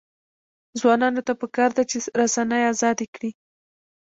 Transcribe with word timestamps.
ځوانانو 0.79 1.21
ته 1.27 1.33
پکار 1.41 1.69
ده 1.77 1.83
چې، 1.89 1.97
رسنۍ 2.19 2.61
ازادې 2.73 3.07
کړي. 3.15 3.31